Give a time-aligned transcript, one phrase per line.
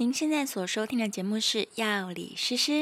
[0.00, 2.72] 您现在所收听的节目是《药理诗诗》。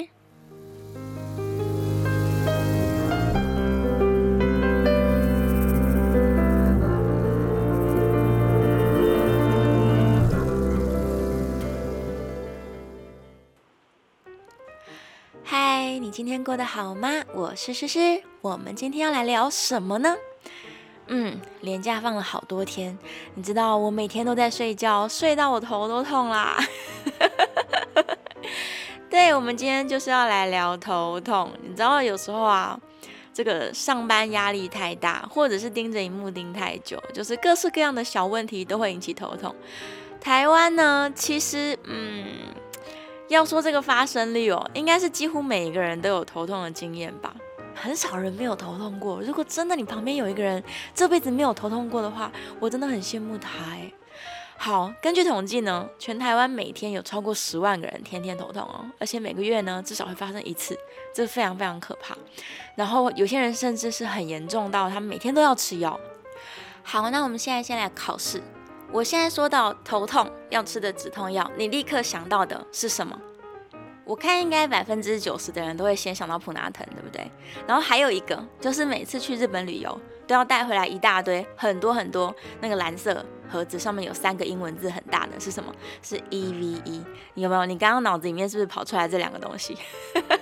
[15.42, 17.24] 嗨，你今天过得好吗？
[17.34, 20.14] 我是诗诗，我们今天要来聊什么呢？
[21.08, 22.96] 嗯，连假放了好多天，
[23.34, 26.56] 你知道我每天都在睡觉，睡到我头都痛啦。
[29.10, 31.50] 对，我们今天就是要来聊头痛。
[31.62, 32.78] 你知道有时候啊，
[33.32, 39.54] 这个上班压力太大，或者是盯着荧幕盯太久，就是各式各样的小问题都会引起头痛。
[40.20, 42.26] 台湾呢，其实嗯，
[43.28, 47.34] 要说这个发生率哦，应该是几乎每一个人都有头痛的经验吧。
[47.74, 49.22] 很少人没有头痛过。
[49.22, 50.62] 如果真的你旁边有一个人
[50.92, 53.92] 这辈子没有头痛过的话，我真的很羡慕他哎。
[54.60, 60.76] 好，根据统计呢，全台湾每天有超过十万个人天天头痛哦，而且每个月呢至少会发生一次，
[61.14, 62.16] 这非常非常可怕。
[62.74, 65.98] 然后有些人甚至是很严重到他们每天都要吃药。
[66.82, 68.42] 好，那我们现在先来考试。
[68.90, 73.16] 我现在说到头痛要吃的止痛药，你立刻想到的是什么？
[74.04, 77.30] 我看应该百分之九十的人都会先想到普拿疼，对不对？
[77.66, 85.74] 然后还有一个就是每次去日本旅游都要带回来一大堆很多很多那个蓝色盒子，上面有三个英文字很大的是什么？
[86.02, 87.02] 是 EVE。
[87.34, 87.66] 你有没有？
[87.66, 89.76] 你刚刚脑子里面是不是跑出来这两个东西？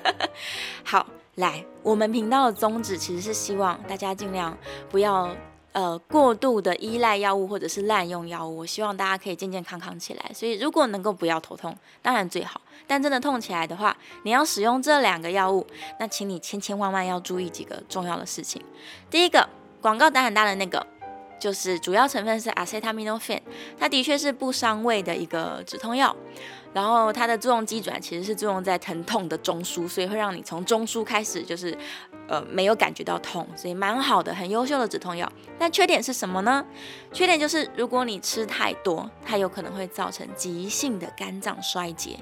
[0.84, 4.56] 好，来，我们频道的宗旨其实是希望大家尽量
[4.90, 5.34] 不要。
[5.72, 10.30] 呃，过度的依赖药物或者是滥用药物，我希望大家可以健健康康起来。
[10.32, 12.58] 所以，如果能够不要头痛，当然最好。
[12.86, 15.66] 但真的痛起来的话，你要使用这两个药物，
[16.00, 18.64] 那请你千千万万要注意几个重要的事情。
[19.10, 19.46] 第一个，
[19.82, 20.86] 广告打很大的那个，
[21.38, 23.40] 就是主要成分是 acetaminophen，
[23.78, 26.14] 它的确是不伤胃的一个止痛药。
[26.72, 31.76] 然后它的作用机转其实是作用在疼痛的中枢，所以会让你从中枢开始就是。
[32.28, 35.30] 呃，没有感觉到痛，所以蛮好的，很优秀的止痛药。
[35.56, 36.66] 但缺点是什么呢？
[37.12, 42.18] 缺点就是如果你吃太多，它有可能会造成急性的肝脏衰竭。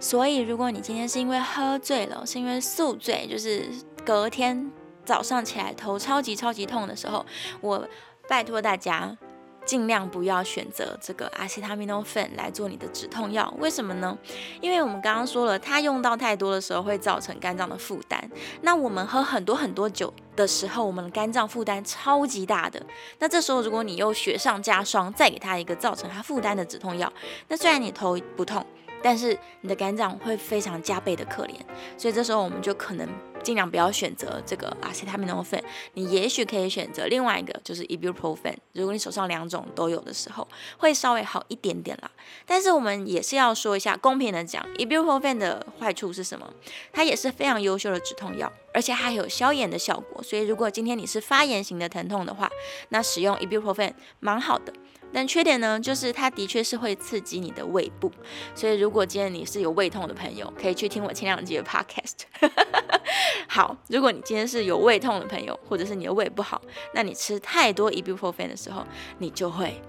[0.00, 3.66] 所以如果你今天是因为喝醉了，是因为宿醉，就是
[4.02, 4.72] 隔天
[5.04, 7.26] 早上起来头超级超级痛的时候，
[7.60, 7.86] 我
[8.28, 9.16] 拜托大家。
[9.64, 14.16] 尽量不要选择这个阿西他命诺芬来做你的止痛药，为什么呢？
[14.62, 18.30] 因为我们刚刚说了，它用到太多的时候会造成肝脏的负担。
[18.62, 22.82] 那我们喝很多很多酒的时候，我们的肝脏负担超级大的。
[23.18, 27.12] 那这时候如果你又雪上加霜，再给他一个造成他负担的止痛药，
[27.48, 28.64] 那虽然你头不痛，
[29.02, 31.56] 但是你的肝脏会非常加倍的可怜。
[31.98, 33.06] 所以这时候我们就可能。
[33.42, 35.62] 尽量不要选择这个阿西他命诺芬，
[35.94, 38.54] 你也许可以选择另外一个，就是 ibuprofen。
[38.72, 42.10] 如果你手上两种都有的时候，会稍微好一点点啦。
[42.46, 46.52] 但是我们也是要说一下，公平的讲，ibuprofen 的坏处是什么？
[46.92, 50.22] 它也是非常优秀的止痛药，而且还有消炎的效果。
[50.22, 52.50] 所以如果今天你是发炎型的疼痛的话，
[52.90, 54.72] 那使用 ibuprofen 蛮好的。
[55.12, 58.12] 但缺点呢，就是它的确是会刺激你的胃部，
[58.54, 62.22] 所以如果今天你是有胃痛的朋友，可以去听我前两集的 podcast。
[63.48, 66.60] 好，如果你今天是有胃痛的朋友，或者是你的胃不好，
[66.92, 68.84] 那你吃太多 ibuprofen 的时候，
[69.18, 69.80] 你就会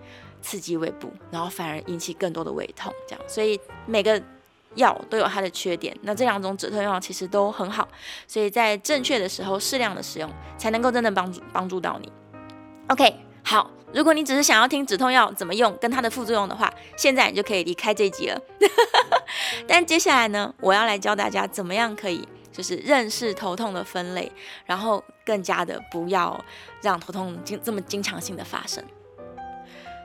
[0.41, 3.25] 刺激胃部，然后反而引起更多的胃痛，这样。
[3.27, 4.21] 所以每个
[4.75, 7.87] 药都有它的缺点，那这两种止痛药其实都很好，
[8.25, 12.09] 所以在正确的时候适量的使用，才能够真的帮助帮助到你。
[12.87, 13.13] OK，
[13.49, 13.71] 好。
[13.91, 18.39] 如果你只是想要听止痛药怎么用跟它的副作用的话，现在你就可以离开这一集了。
[19.67, 24.31] 但接下来呢，我要来教大家怎么样可以就是认识头痛的分类，
[24.67, 26.39] 然后更加的不要
[26.83, 28.83] 让头痛经这么经常性的发生。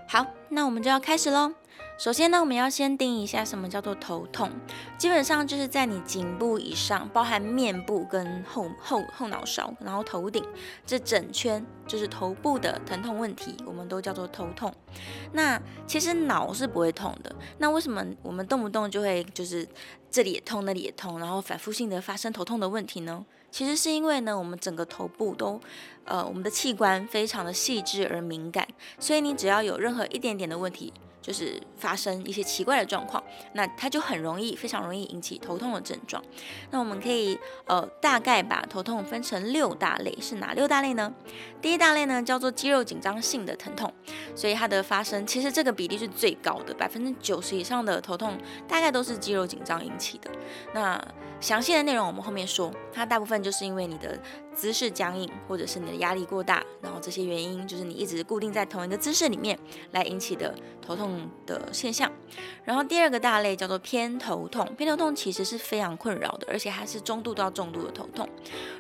[0.09, 1.53] 好，那我们就要开始喽。
[1.97, 4.51] 首先呢，我们要先定一下什么叫做头痛。
[4.99, 10.45] 基本上就是在你颈部以上，包含面部跟后后后脑勺，然后头顶
[10.85, 14.75] 这整圈就是头部的疼痛问题，我们都叫做头痛。
[15.33, 17.35] 那其实脑是不会痛的。
[17.59, 19.67] 那为什么我们动不动就会就是
[20.11, 23.25] 这里也痛，那里也痛，然后反复性的发生头痛的问题呢？
[23.53, 25.61] 其实是因为呢，我们整个头部都，
[26.05, 28.67] 呃，我们的器官非常的细致而敏感，
[28.99, 30.93] 所以你只要有任何一点点的问题。
[31.25, 33.25] 就是发生一些奇怪的状况，
[33.55, 36.23] 那它就很容易，非常容易引起头痛的症状。
[36.71, 41.11] 那我们可以呃大概把头痛分成六大类，是哪六大类呢？
[41.63, 43.91] 第一大类呢叫做肌肉紧张性的疼痛，
[44.35, 48.37] 所以它的发生其实这个比例是最高的，百分之九十以上的头痛
[48.69, 50.31] 大概都是肌肉紧张引起的。
[50.75, 51.03] 那
[51.41, 54.21] 详细的内容我们后面说，它大部分就是因为你的
[54.55, 59.59] 姿势僵硬，或者是你的压力过大，然后这些原因就是你一直固定在同一个姿势里面
[59.91, 62.11] 来引起的头痛的现象。
[62.65, 68.29] 然后第二个大类叫做偏头痛，偏头痛其实是非常困扰的，而且它是中度到重度的头痛。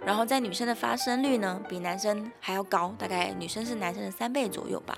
[0.05, 4.97] 然后在女生的发生率呢，比男生还要高，大概女生是男生的三倍左右吧。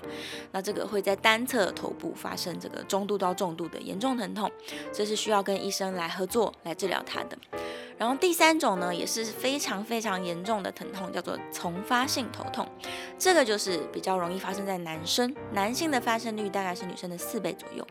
[0.51, 4.49] 那这个会在单侧头部发生这个中度到重度的严重疼痛，
[4.93, 7.37] 这是需要跟医生来合作来治疗它的。
[7.97, 12.67] 然后第三种呢，也是非常非常严重的疼痛，叫做丛发性头痛。
[13.17, 17.85] 这个就是比较容易发生在男生，男性的发生率大概是女生的四倍左右。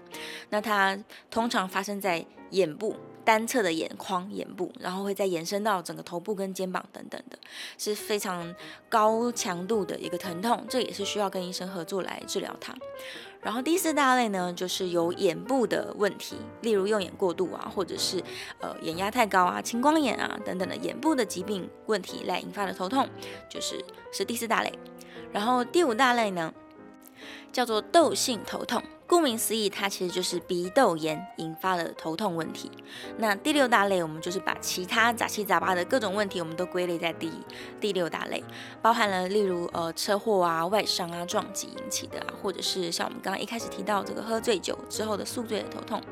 [0.48, 0.96] 那它
[1.30, 2.94] 通常发生在眼部
[3.26, 7.36] 单侧的眼眶、眼部，然后会再延伸到整个头部跟肩膀等等的，
[7.76, 8.54] 是非常
[8.88, 10.64] 高强度的一个疼痛。
[10.70, 12.72] 这也是需要跟医生合作来治疗它。
[13.42, 18.22] 然后第四大类呢，就是有眼部的问题，例如用眼过度啊，或者是
[18.60, 23.08] 呃眼压太高啊、青光眼啊等等的眼部的疾病问题来引发的头痛，
[23.50, 24.72] 就是是第四大类。
[25.32, 26.54] 然后第五大类呢，
[27.52, 28.80] 叫做窦性头痛。
[29.08, 32.70] 顾名思义，它其实就是鼻窦炎引发的头痛问题。
[33.18, 37.30] 那第六大类，我们就是把其他杂七杂八的各种问题，我们都归类在第
[37.80, 38.42] 第六大类，
[38.82, 46.02] 包含了例如呃车祸啊、外伤啊、撞击引起的啊，或者是像我们刚刚一开始提到这个喝醉酒之后的宿醉的头痛，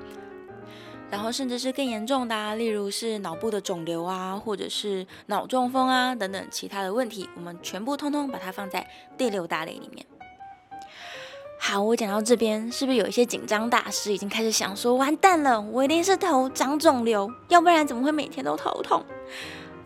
[1.11, 8.88] 然后甚至是更严重的啊，例如是脑部的肿瘤啊，或者是脑中风啊等等其他的问题，我们全部通通把它放在
[9.19, 10.06] 第六大类里面。
[11.66, 19.02] 好，我讲到这边，是不是有一些紧张大师已经开始想说，完蛋了，我一定是头长肿瘤，要不然怎么会每天都头痛？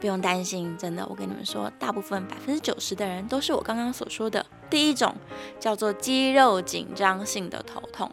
[0.01, 5.15] 不用担心，真的，我跟你们说，大部分百分之九十的人都是我刚刚所说的第一种，
[5.61, 8.11] 叫做肌肉紧张性的头痛。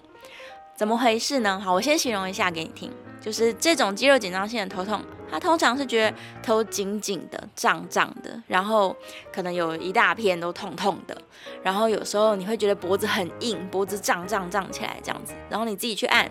[0.75, 1.59] 怎么回事呢？
[1.59, 5.01] 好，我先形容一下给你听，就是这种肌肉紧张性的头痛。
[5.31, 8.95] 他通常是觉得头紧紧的、胀胀的，然后
[9.31, 11.19] 可能有一大片都痛痛的，
[11.63, 16.29] 然后有时候你会觉得脖子很硬，脖子胀胀胀起来这样子，然后你自己去按。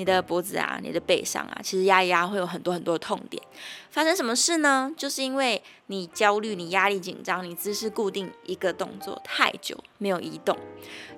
[0.00, 3.42] 你的脖子啊，你的背上啊，其实压一压会有很多很多的痛点。
[3.90, 4.90] 发生什么事呢？
[4.96, 10.56] 就是因为你焦虑、你压力紧张、你姿势固定一个动作太久没有移动，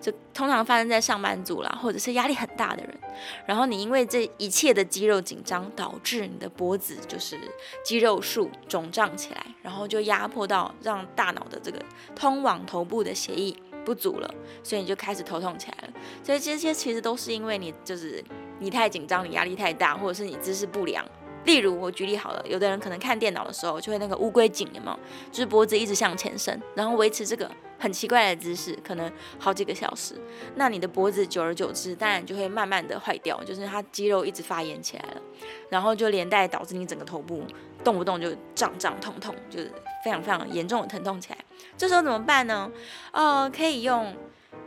[0.00, 2.98] 就通常发生在上班族啦，或者是压力很大的人。
[3.46, 7.38] 然后你因为这一切的肌肉紧张，导致你的脖子就是
[7.84, 11.80] 肌肉束肿胀起来，然后就压迫到让大脑的这个
[12.16, 14.34] 通往头部的血液不足了，
[14.64, 15.92] 所以你就开始头痛起来了。
[16.24, 18.24] 所以这些其实都是因为你就是。
[18.62, 21.04] 你太紧张，你压力太大，或者是你姿势不良。
[21.44, 24.98] 例如，我举例好了，有的人可能看电脑的时候就会那个乌龟颈，有没有？
[25.32, 27.50] 就是脖子一直向前伸，然后维持这个
[27.80, 29.10] 很奇怪的姿势，可能
[29.40, 30.14] 好几个小时。
[30.54, 35.20] 那你的脖子久而久之，当然就会慢慢的坏掉，就是它肌肉一直发炎起来了，
[35.68, 37.42] 然后就连带导致你整个头部
[37.82, 39.72] 动不动就胀胀痛痛，就是
[40.04, 41.38] 非常非常严重的疼痛起来。
[41.76, 42.70] 这时候怎么办呢？
[43.12, 44.14] 哦，可以用。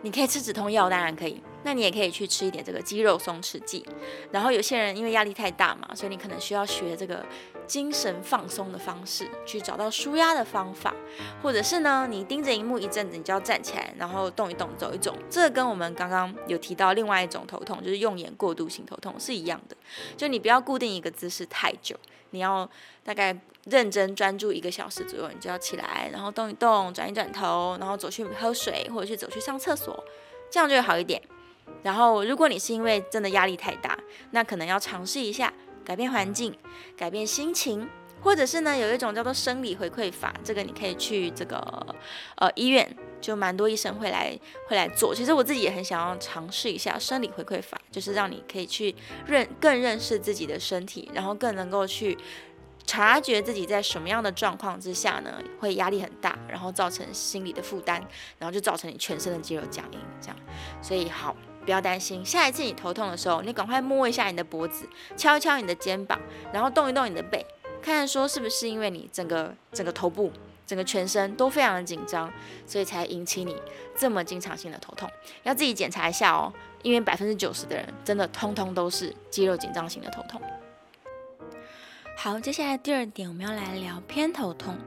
[0.01, 1.41] 你可以吃止痛药，当然可以。
[1.65, 3.85] 那你也可以去吃一点这个肌肉松弛剂。
[4.31, 7.25] 然后有些人因为压力太大嘛，所以你可能需要学这个
[7.67, 10.93] 精神放松的方式，去找到舒压的方法。
[11.41, 15.13] 或者是呢，你盯着荧幕一阵子，你就要站起来，然后动一动，走一走。
[15.29, 19.75] 这个跟我们刚刚有提到另外一种头痛，就是用眼过度性头痛是一样的。
[20.15, 21.97] 就你不要固定一个姿势太久，
[22.29, 22.69] 你要
[23.03, 23.37] 大概。
[23.67, 30.03] 认真专注一个小时左右，你就要起来，然后动一动，转一转头，然后走去喝水，或者去走去上厕所，
[30.51, 31.19] 这样就会好一点。
[31.83, 33.97] 然后，如果你是因为真的压力太大，
[34.31, 35.53] 那可能要尝试一下
[35.83, 36.55] 改变环境、
[36.97, 37.87] 改变心情，
[38.21, 41.57] 或者是呢，有一种叫做生理回馈法，这个你可以去这个
[42.37, 45.13] 呃医院，就蛮多医生会来会来做。
[45.13, 48.95] 其实我自己也很想要尝试一下生理回馈法，就是让你可以去
[49.27, 52.17] 认更认识自己的身体，然后更能够去。
[52.87, 57.99] 察觉自己在什么样的状况之下呢，会压力很大，然后造成心理的负担，
[58.37, 60.37] 然后就造成你全身的肌肉僵硬，这样。
[60.83, 66.17] 所以好，不要担心，下一次你头痛的时候，你赶快摸一下你的脖子，敲一敲你的肩膀，
[66.53, 67.43] 然后动一动你的背，
[67.81, 70.31] 看看说是不是因为你整个整个头部、
[70.67, 72.31] 整个全身都非常的紧张，
[72.67, 73.55] 所以才引起你
[73.97, 75.09] 这么经常性的头痛。
[75.43, 76.53] 要自己检查一下哦，
[76.83, 80.39] 因为百分之九十的人真的通通都是肌肉紧张型的头痛。
[82.17, 84.77] 好，接下来第二点，我们要来聊偏头痛。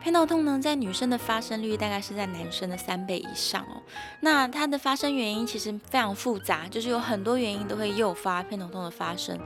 [0.00, 3.82] 偏头痛呢，在女生的发生率大概是在男生的三倍以上哦。
[4.20, 9.38] 那它的发生原因其实非常复杂，就是有很多原因都会诱发偏头痛的发生。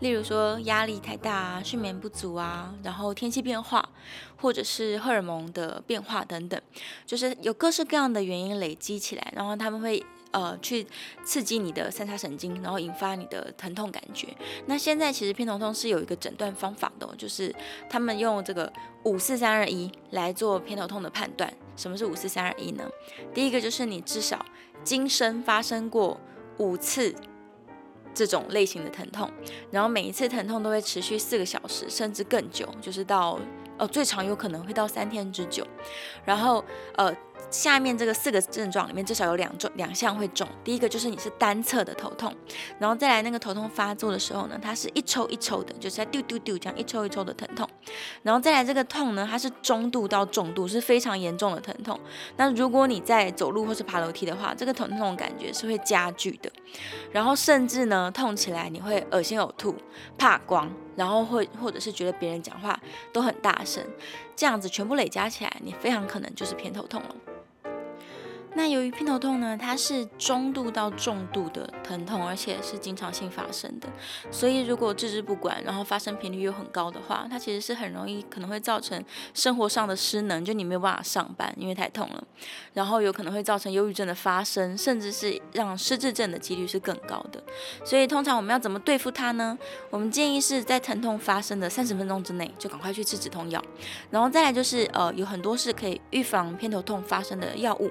[0.00, 3.88] 例如说压力太大啊，睡眠不足啊，然后天气变化，
[4.36, 6.60] 或者是荷尔蒙的变化等等，
[7.06, 10.86] 就是有各式各样的原因累积起来，然后他们会呃去
[11.24, 14.28] 刺激你的三叉神经，然后引发你的疼痛感觉。
[14.66, 17.54] 那现在其实偏头痛是有一个诊断方法的，就是
[17.88, 18.72] 他们用这个
[19.04, 21.52] 五四三二一来做偏头痛的判断。
[21.76, 22.88] 什么是五四三二一呢？
[23.32, 24.44] 第一个就是你至少
[24.84, 26.20] 今生发生过
[26.58, 27.14] 五次
[28.12, 29.30] 这种类型的疼痛，
[29.70, 33.40] 然后每一次疼痛都会持续四个小时，甚至更久，就是到
[33.78, 35.66] 呃最长有可能会到三天之久。
[36.24, 36.64] 然后
[36.96, 37.14] 呃。
[37.50, 42.32] 下面这个四个症状里面至少有两种两项会重，第一个就是你是单侧的头痛，
[42.78, 47.68] 然后再来那个头痛发作的时候呢，它是一抽一抽的，就是在丢丢丢这样一抽一抽的疼痛，
[48.22, 51.98] 然后再来这个痛呢，它是中度到重度，是非常严重的疼痛。
[52.36, 56.50] 那如果你在走路或是爬楼梯的话，这个疼痛的感觉是会加剧的，
[57.10, 59.74] 然后甚至呢痛起来你会恶心呕吐、
[60.16, 62.78] 怕光，然后会或者是觉得别人讲话
[63.12, 63.84] 都很大声，
[64.36, 67.14] 这样子全部累加起来，你非常可能就是偏头痛了。
[68.54, 73.88] 那由于偏头痛呢，它是中度到重度的疼痛，而且是经常性发生的，
[74.30, 79.02] 所以如果置之不管，然后发生频率又很高的话，它其实是很容易可能会造成
[79.34, 82.24] 生活上的失能，就你没有办法上班，因为太痛了，
[82.74, 87.40] 然后有可能会造成忧郁症的发生，甚至是让失智症的几率是更高的。
[87.84, 89.56] 所以通常我们要怎么对付它呢？
[89.90, 93.62] 我们建议是在疼痛发生的三十分钟之内就赶快去吃止痛药，
[94.10, 97.88] 然后再来就是呃有很多是可以预防偏头痛发生的药物。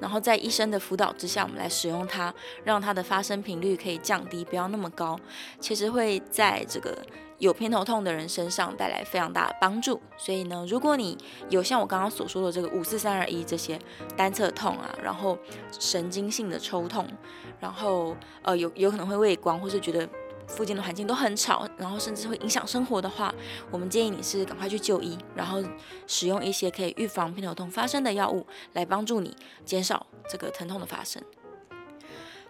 [0.00, 2.32] 然后在医生的辅导之下，我们来使用它，
[2.64, 5.18] 让它的发生频率可以降低，不要那么高。
[5.60, 6.96] 其实会在这个
[7.38, 10.00] 有偏头痛的人身上带来非常大的帮助。
[10.16, 11.16] 所以呢，如果你
[11.48, 13.78] 有像我刚刚所说的这个五四三二一这些
[14.16, 15.36] 单侧痛啊，然后
[15.78, 17.06] 神经性的抽痛，
[17.58, 20.08] 然后呃有有可能会畏光，或是觉得。
[20.48, 23.32] 附近的环境都很吵，然后甚至会影响生活的话，
[23.70, 25.62] 我们建议你是赶快去就医，然后
[26.06, 31.22] 使用一些可以预防偏头痛发生的药物，来帮助你减少这个疼痛的发生。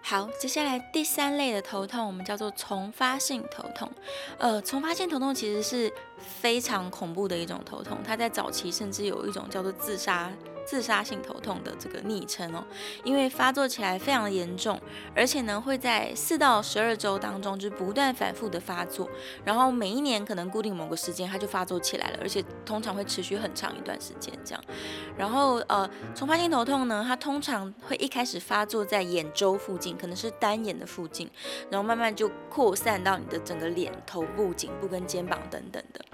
[0.00, 3.90] 好，接下来第三类的头痛，我们叫做丛发性头痛。
[4.38, 10.32] 呃，丛发性头痛其实是非常恐怖的一种头痛，它在早期甚至有一种叫做自杀。
[10.68, 12.62] 自杀性头痛的这个昵称哦，
[13.02, 14.78] 因为发作起来非常的严重，
[15.16, 19.08] 而且呢会在四到十二周当中就不断反复的发作，
[19.46, 24.62] 然后每一年可能固定某个时间它就发作起来了，而且通常会持续很长一段时间这样。
[25.16, 31.30] 然后呃，丛发性头痛呢，它通常会一开始发作在眼周附近，可能是单眼的附近，
[31.70, 36.04] 然后慢慢就扩散到你的整个脸、头部、颈部跟肩膀等等的。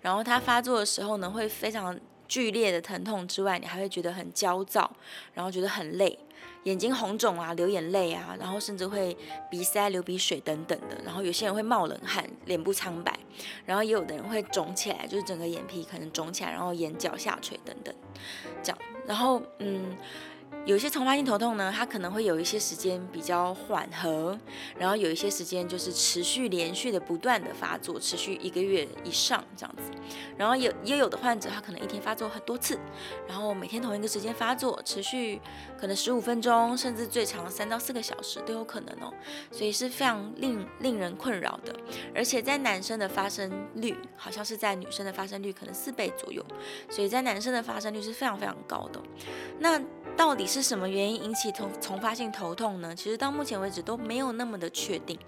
[0.00, 1.98] 然后它发作的时候呢，会非常。
[2.34, 4.90] 剧烈的疼痛之外，你还会觉得很焦躁，
[5.34, 6.18] 然后觉得很累，
[6.64, 9.16] 眼睛红肿啊，流眼泪啊，然后甚至会
[9.48, 11.00] 鼻塞、流鼻水等等的。
[11.04, 13.16] 然后有些人会冒冷汗，脸部苍白，
[13.64, 17.94] 然后也有的人会肿起来，就是整个眼皮可能肿起来，然后眼角下垂等等，
[18.64, 18.78] 这样。
[19.06, 19.96] 然后嗯。
[20.66, 24.38] 有些丛发性头痛呢，它可能会有一些时间比较缓和，
[24.78, 29.90] 然后有一些时间就是持续连续的不断的发作，持续一个月以上这样子。
[30.38, 32.78] 然后有也有的患者，他可能一天发作很多次，
[33.28, 35.38] 然后每天同一个时间发作，持续
[35.78, 39.12] 可能十五分钟，甚至最长三到四个小时都有可能哦。
[39.50, 41.76] 所以是非常令令人困扰的，
[42.14, 46.42] 而且在男生的发生率好像是在女生的发生率可能四倍左右，
[46.88, 49.02] 所以在男生的发生率是非常非常高的。
[49.58, 49.78] 那
[50.16, 52.94] 到底是什么原因引起从从发性头痛呢？
[52.94, 55.18] 其实到目前为止都没有那么的确定，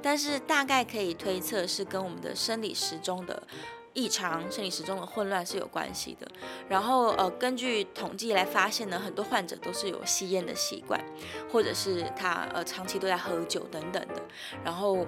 [0.00, 3.42] 但是大概可以推测是跟我们的生理时钟的
[3.94, 6.26] 异常、生理时钟的混乱是有关系的。
[6.68, 11.00] 然后呃，根据统计来发现呢，很多患者都是有吸烟的习惯，
[11.50, 14.22] 或者是他呃长期都在喝酒等等的。
[14.64, 15.06] 然后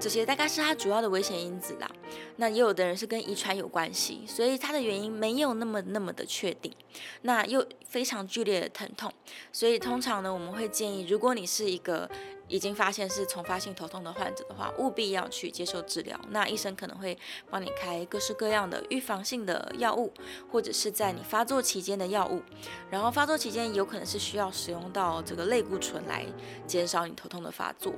[0.00, 1.90] 这些大概是他主要的危险因子啦。
[2.36, 6.72] 那也有的人是跟遗传有关系，所以它的原因没有那么那么的确定。
[7.22, 9.12] 那又非常剧烈的疼痛，
[9.52, 12.08] 所以通常呢，我们会建议，如果你是一个
[12.54, 16.16] 已经发现是丛发性头痛的患者的话，务必要去接受治疗。
[16.28, 17.18] 那医生可能会
[17.50, 20.12] 帮你开各式各样的预防性的药物，
[20.52, 22.40] 或者是在你发作期间的药物。
[22.88, 26.24] 然后发作期间有可能是需要使用到这个类固醇来
[26.64, 27.92] 减少你头痛的发作。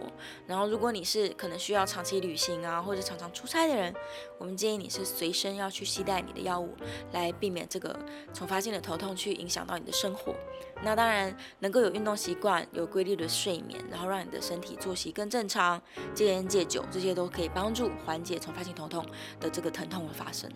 [0.47, 3.95] 然后如果你是可能需要长期旅行啊，或者常常出差的人，
[4.39, 6.75] 我们建议你是随身要去携带你的药物，
[7.13, 7.95] 来避免这个
[8.33, 10.35] 丛发性的头痛去影响到你的生活。
[10.83, 15.81] 那当然能够有运动习惯，有规律的睡眠，然后让你的身体作息更正常，
[16.15, 19.05] 戒烟戒酒，这些都可以帮助缓解从发性头痛
[19.41, 20.51] 的这个疼痛的发生。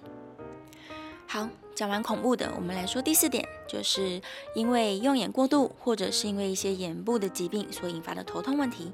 [1.26, 4.20] 好，讲完恐怖的，我们来说第四点，就是
[4.54, 8.92] 因为用眼过度，或者是因为一些眼部的疾病所引发的头痛问题。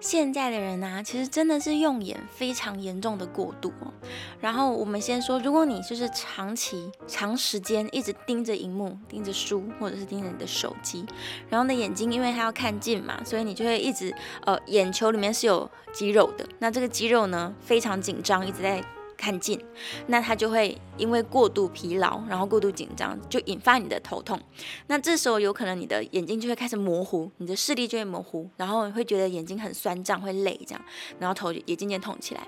[0.00, 3.92] 现在的人啊，其实真的是用眼非常严重的过度哦。
[4.40, 11.04] 然后我们先说，如果你就是长期、长时间一直盯着荧幕、盯着书，或者是盯着你的手机，
[11.48, 14.14] 然后呢，眼睛因为它要看近嘛，所以你就会一直
[14.46, 18.82] 呃，眼球里面是有肌肉的，那这个肌肉呢非常紧张，一直在。
[19.20, 19.62] 看近，
[20.06, 24.40] 那它就会因为过度疲劳，然后过度紧张，就引发你的头痛。
[24.86, 30.82] 那这时候有可能你的眼睛就会开始模糊，你的视力就会模糊，然后会觉得眼睛很酸胀，会累这样，
[31.18, 32.40] 然后头也渐渐痛起来。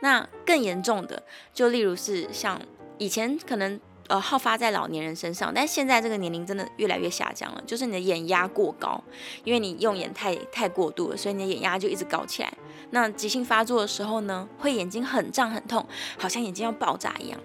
[0.00, 1.22] 那更严重的，
[1.54, 2.60] 就例如是像
[2.98, 3.80] 以前可能。
[4.08, 9.02] 呃，好发在老年人身上，但现在这个年龄真的越来越下降了，就是你的眼压过高，
[9.44, 12.52] 因为你用眼太太过度了，所以你的眼压就一直高起来。
[12.90, 15.86] 那急性发作的时候呢，会眼睛很胀很痛，
[16.18, 17.38] 好像眼睛要爆炸一样，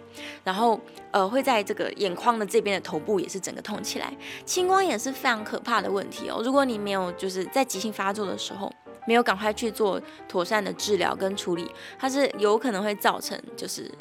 [0.45, 0.79] 然后
[1.11, 4.13] 呃会在这个眼眶的这边的头部也是整个痛起来。
[4.45, 8.71] 青光眼是非常可怕的问题哦，如果你没有就是在急性发作的时候
[9.05, 13.91] 没有赶快去做妥善的治疗跟处理，它是有可能会造成就是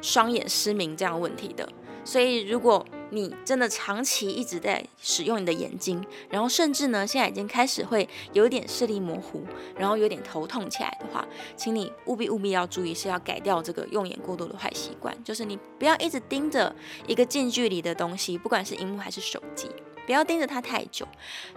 [0.00, 1.68] 双眼失明这样问题的。
[2.08, 9.42] 所以，如果你真的长期一直在使用你的眼睛，然后甚至呢，现在已经开始会有点视力模糊，
[9.76, 11.22] 然后有点头痛起来的话，
[11.54, 16.74] 请你务必务必要注意，是要改掉这个用眼过度的坏习惯，就是你不要一直盯着
[17.06, 19.68] 一个近距离的东西，不管是荧幕还是手机，
[20.06, 21.06] 不要盯着它太久，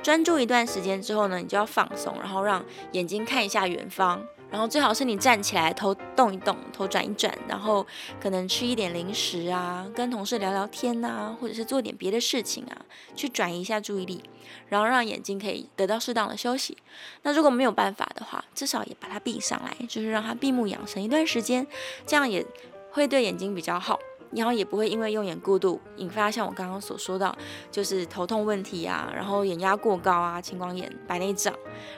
[0.03, 4.21] 专注一段时间之后呢，你就要放松，然后让眼睛看一下远方。
[4.51, 7.87] 然后最好是你站起来，头动一动，头转一转，然后
[8.19, 14.21] 可能吃一点零食啊，跟同事聊聊天呐、啊，或者是做点别的事情啊，去转移一下注意力，
[14.67, 16.77] 然后让眼睛可以得到适当的休息。
[17.23, 21.65] 那如果没有办法的话，至少也把它闭上来，就是让它闭目养神一段时间，
[22.05, 22.45] 这样也
[22.91, 23.97] 会对眼睛比较好。
[24.33, 27.35] 然后也不会因为用眼过度引发像我刚刚所说到，
[27.69, 31.53] 就是头痛问题啊，然后眼压过高啊，青光眼、白内障，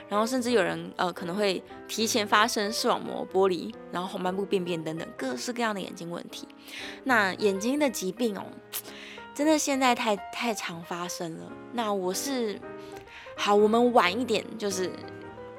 [0.08, 6.48] 然后甚至有人呃可能会提前发生视网膜剥离，然后红斑部病变等等各式各样的眼睛问题。
[7.04, 8.44] 那眼睛的疾病哦，
[9.32, 11.52] 真的现在太太常发生了。
[11.72, 12.60] 那我是
[13.36, 14.90] 好，我们晚一点，就是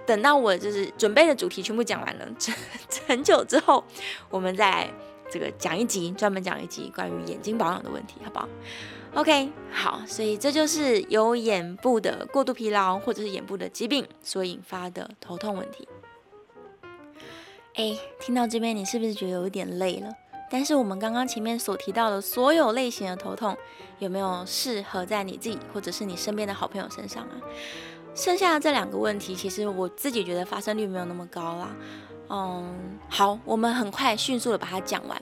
[0.05, 2.27] 等到我就是准备的主题全部讲完了，
[3.07, 3.83] 很久之后，
[4.29, 4.91] 我们再。
[5.29, 8.47] 这个讲一集，专门讲一集关于眼睛保养的问题，好不好
[9.15, 15.87] ？OK，好，所以这就是由眼部的过度疲劳或者是眼部的疾病所引发的头痛问题。
[17.75, 20.09] 哎，听到这边，你是不是觉得有点累了？
[20.49, 23.57] 但是我们刚刚前面所提到的所有类型的头痛，
[23.99, 27.41] 有没有适合在你自己或者是你身边的好朋友身上啊？
[28.15, 31.75] 剩下的这两个问题，其实我自己觉得发生率没有那么高啦。
[32.29, 35.21] 嗯，好，我们很快迅速的把它讲完。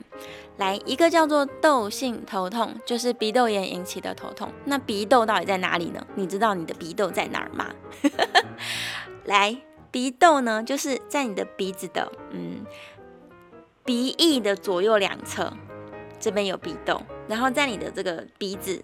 [0.56, 4.50] 来，一个叫做窦性头痛，就是鼻窦炎引起的头痛。
[4.64, 6.06] 那鼻窦到底在哪里呢？
[6.14, 7.74] 你知道你的鼻窦在哪儿吗？
[9.26, 9.54] 来，
[9.90, 12.64] 鼻窦呢，就是在你的鼻子的嗯
[13.84, 15.52] 鼻翼的左右两侧，
[16.18, 18.82] 这边有鼻窦，然后在你的这个鼻子。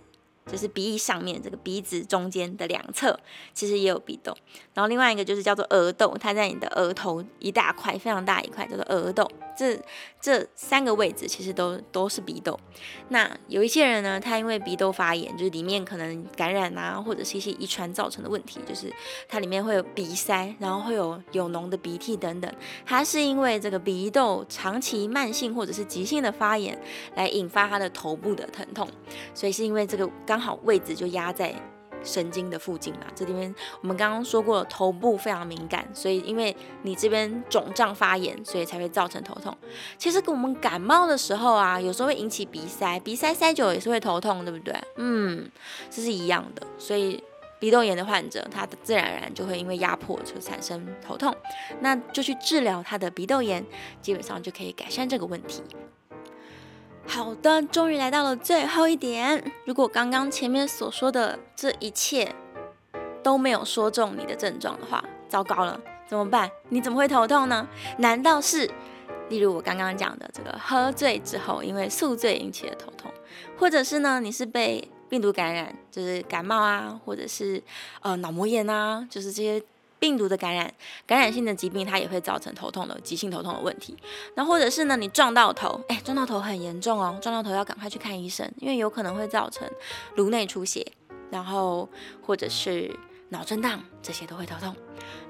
[0.50, 3.18] 就是鼻翼上面这个鼻子中间的两侧，
[3.54, 4.36] 其实也有鼻窦。
[4.74, 9.30] 然后另外一个就是叫做额窦，它在你的额头一大块，非常大一块，叫做额窦。
[9.56, 9.78] 这
[10.18, 12.58] 这三个位置其实都都是鼻窦。
[13.08, 18.90] 那有一些人呢，他因为鼻窦发炎，就是里面可能感染啊，或者是一些遗传造成的问题，就是
[19.28, 22.50] 它里面会有鼻塞，然后会有有脓的鼻涕等等。
[22.86, 26.80] 它是因为这个鼻窦长期慢性或者是急性的发炎，
[27.14, 28.88] 来引发他的头部的疼痛。
[29.34, 31.55] 所以是因为这个刚好位置就压在。
[32.03, 39.55] 神经的附近嘛，这里面我们刚刚说过，头部非常敏感，所以因为你这边肿胀发炎，所以才会造成头痛。
[39.98, 44.74] 其实跟我们感冒的时候啊，有时候会引起鼻塞，鼻塞塞久也是会头痛，对不对？
[44.96, 45.46] 嗯，
[45.90, 46.66] 这是一样的。
[46.79, 47.22] 所以
[47.59, 51.37] 鼻窦炎的患者，他自然而然就会因为压迫就产生头痛，
[51.81, 53.62] 那就去治疗他的鼻窦炎，
[54.00, 55.62] 基本上就可以改善这个问题。
[57.10, 59.52] 好的，终于来到了最后一点。
[59.64, 62.32] 如果刚刚前面所说的这一切
[63.20, 66.48] 都没有说中你的症状的话，糟糕了，怎么办？
[66.68, 67.66] 你怎么会头痛呢？
[67.98, 68.70] 难道是，
[69.28, 73.10] 例如我刚刚讲的这个喝醉之后因为宿醉引起的头痛，
[73.58, 77.60] 或者是呢，你是被病毒感染，就是感冒啊，或者是
[78.02, 79.60] 呃脑膜炎啊，就是这些。
[80.00, 80.74] 病毒的感染，
[81.06, 83.96] 感染性的疾病，它也会造成头痛的急性头痛的问题。
[84.34, 89.70] 那或者是呢，你撞到头，哎，撞到头很严重哦，撞到头要赶快去看医生，因为有可能会造成
[90.16, 90.84] 颅内出血，
[91.30, 91.88] 然后
[92.22, 92.90] 或者是
[93.30, 94.74] 脑震荡，这些都会头痛。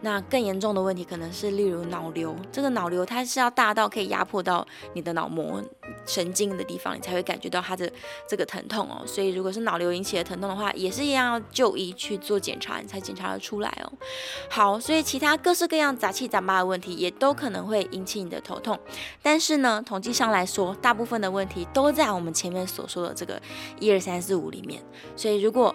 [0.00, 2.34] 那更严重的问题可能是，例如脑瘤。
[2.50, 5.62] 这个脑瘤它是要大到可以压迫到你的脑膜
[6.06, 7.90] 神经的地方，你才会感觉到它的
[8.26, 9.04] 这个疼痛哦。
[9.06, 13.92] 所以如果是脑瘤引起的疼痛的话，也是一样要就医去做检查，你才检查得出来哦。
[14.48, 18.78] 好，所以其他各式各样杂七杂八的问题也都可能会引起你的头痛。
[19.22, 23.40] 但是呢，统计上来说，大部分的问题都在我们前面所说的这个
[23.78, 24.82] 一二三四五里面。
[25.14, 25.74] 所以如果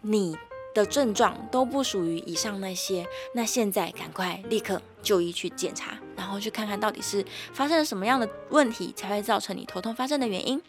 [0.00, 0.36] 你
[0.76, 10.60] 的症状都不属于以上那些，那现在赶快立刻就医去检查，然后去看看到底是发生了什么样的问题才会造成你头痛发生的原因。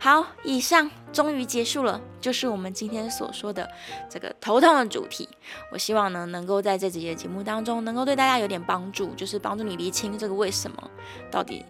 [0.00, 3.70] 好，以上终于结束了，就是我们今天所说的
[4.10, 5.28] 这个头痛的主题。
[5.70, 10.90] 我希望呢，能够在这几节节目当中，能够对大家有点帮助，就是帮助你厘清这个为什么
[11.30, 11.64] 到底。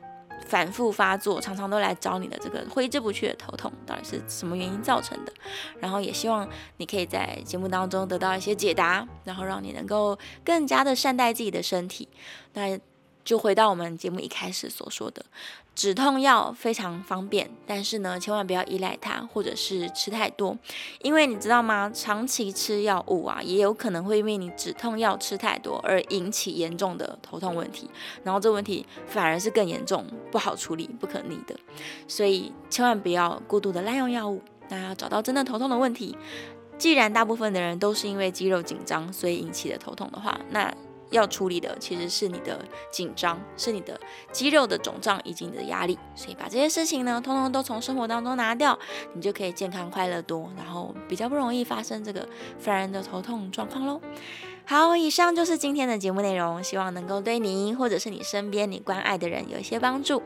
[0.47, 5.33] 反复发作，常常都来找你的这个挥之不去的头痛，到底是什么原因造成的？
[5.81, 12.09] 然后也希望你可以在节目当中得到一些解答，然后让你能够更加的善待自己的身体。
[12.53, 12.79] 那
[13.25, 15.25] 就回到我们节目一开始所说的。
[15.75, 20.57] 止痛药非常方便，但是呢，千万不要依赖它，或者是吃太多，
[21.03, 21.91] 因为你知道吗？
[21.93, 27.91] 长期吃药物啊，也有可能会因为你止痛药吃太多而引起严重的头痛问题，
[28.23, 31.57] 然后这问题反而是更严重，不好处理，不可逆的。
[32.07, 36.17] 所以千万不要过度的滥用药物，那要找到真的头痛的问题。
[36.79, 40.73] 既然大部分的人都是因为肌肉紧张所以引起的头痛的话，那
[41.11, 43.99] 要处理的其实是你的紧张，是你的
[44.33, 48.79] 肌肉的肿胀以及你的压力，所以把这些事情呢，通通都从生活当中拿掉，
[49.15, 54.01] 你就可以健康快乐多，然后比较不容易发生这个烦人的头痛状况喽。
[54.67, 60.23] 好，以上就是今天的节目内容，希望能够对你或者是你身边你关爱的人有一些帮助。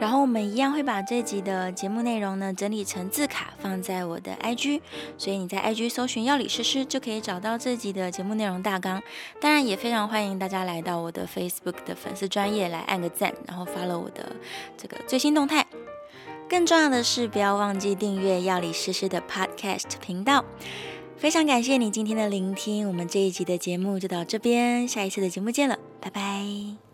[0.00, 4.80] 然后我们一样会把这集的节目内容呢整理成字卡放在我的 IG，
[5.16, 9.00] 所以你在 IG 搜寻药理诗诗就可以找到这集的节目内容大纲。
[9.40, 14.34] 当然也非常欢迎大家来到我的 Facebook 的粉丝专页来按个赞，然后发了我的
[14.76, 15.66] 这个最新动态。
[16.48, 20.44] 更重要的是，不要忘记订阅药理诗诗的 Podcast 频道。
[21.16, 26.91] 非常感谢你今天的聆听，我们这一集的节目就到这边，下一次的节目见了，拜拜。